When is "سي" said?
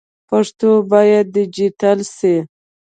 2.17-2.35